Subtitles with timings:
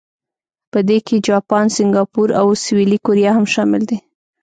[0.71, 3.97] په دې کې جاپان، سنګاپور او سویلي کوریا هم شامل دي.